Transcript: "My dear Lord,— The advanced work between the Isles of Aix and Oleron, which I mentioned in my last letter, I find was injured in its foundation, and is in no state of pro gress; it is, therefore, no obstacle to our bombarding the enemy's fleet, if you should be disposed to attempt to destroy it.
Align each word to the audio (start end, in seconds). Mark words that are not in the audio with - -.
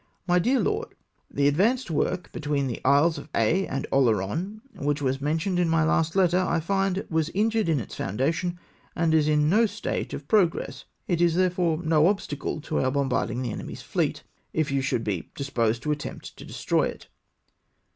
"My 0.25 0.39
dear 0.39 0.59
Lord,— 0.59 0.95
The 1.29 1.47
advanced 1.47 1.91
work 1.91 2.31
between 2.31 2.65
the 2.65 2.81
Isles 2.83 3.19
of 3.19 3.29
Aix 3.35 3.67
and 3.69 3.85
Oleron, 3.91 4.61
which 4.75 4.99
I 4.99 5.11
mentioned 5.21 5.59
in 5.59 5.69
my 5.69 5.83
last 5.83 6.15
letter, 6.15 6.39
I 6.39 6.59
find 6.59 7.05
was 7.11 7.29
injured 7.35 7.69
in 7.69 7.79
its 7.79 7.93
foundation, 7.97 8.57
and 8.95 9.13
is 9.13 9.27
in 9.27 9.47
no 9.47 9.67
state 9.67 10.15
of 10.15 10.27
pro 10.27 10.47
gress; 10.47 10.85
it 11.07 11.21
is, 11.21 11.35
therefore, 11.35 11.83
no 11.83 12.07
obstacle 12.07 12.61
to 12.61 12.79
our 12.81 12.89
bombarding 12.89 13.43
the 13.43 13.51
enemy's 13.51 13.83
fleet, 13.83 14.23
if 14.53 14.71
you 14.71 14.81
should 14.81 15.03
be 15.03 15.29
disposed 15.35 15.83
to 15.83 15.91
attempt 15.91 16.35
to 16.37 16.45
destroy 16.45 16.87
it. 16.87 17.07